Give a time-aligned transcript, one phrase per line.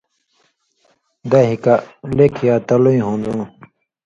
[1.29, 1.75] دَہیۡ کَہ
[2.15, 3.41] لیکھیۡ یا تلُوئیں ہُون٘دُوں